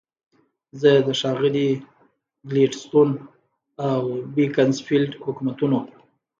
[0.81, 1.69] زه د ښاغلي
[2.49, 3.09] ګلیډستون
[3.91, 4.01] او
[4.35, 5.79] بیکنزفیلډ حکومتونو.